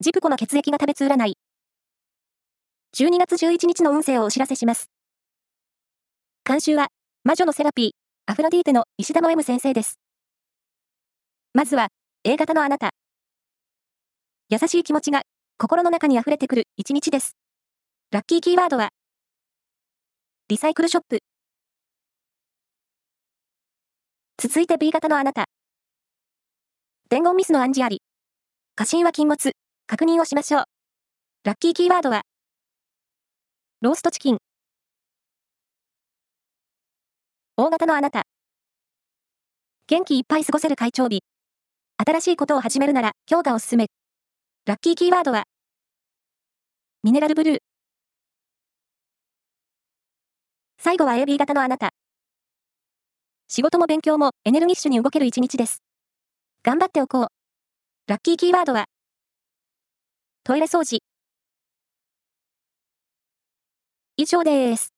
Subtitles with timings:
[0.00, 1.36] ジプコの血液が食べつ占い。
[2.96, 4.88] 12月11日の運勢をお知らせします。
[6.44, 6.86] 監修は、
[7.24, 7.90] 魔女のセラピー、
[8.26, 9.98] アフロディーテの石田の M 先生です。
[11.52, 11.88] まずは、
[12.22, 12.90] A 型のあなた。
[14.48, 15.22] 優しい気持ちが、
[15.58, 17.36] 心の中に溢れてくる一日です。
[18.12, 18.90] ラッキーキーワードは、
[20.48, 21.18] リサイクルショップ。
[24.40, 25.46] 続いて B 型のあなた。
[27.10, 28.00] 伝言ミスの暗示あり。
[28.76, 29.54] 過信は禁物。
[29.90, 30.64] 確認をしましょう。
[31.44, 32.20] ラッキーキーワードは、
[33.80, 34.36] ローストチキン。
[37.56, 38.24] 大型のあなた。
[39.86, 41.22] 元気いっぱい過ごせる会長日。
[41.96, 43.86] 新しいことを始めるなら、今日がおすすめ。
[44.66, 45.44] ラッキーキーワードは、
[47.02, 47.58] ミネラルブルー。
[50.76, 51.94] 最後は AB 型のあなた。
[53.46, 55.82] 仕事も勉強もエネルギッシュに動ける一日です。
[56.62, 57.26] 頑張っておこう。
[58.06, 58.84] ラッキーキーワードは、
[60.48, 61.02] トイレ掃除。
[64.16, 64.97] 以上です。